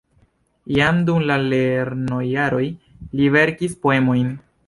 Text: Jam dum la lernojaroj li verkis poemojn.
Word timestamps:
Jam 0.75 1.01
dum 1.09 1.25
la 1.31 1.35
lernojaroj 1.49 2.63
li 3.19 3.31
verkis 3.39 3.77
poemojn. 3.87 4.35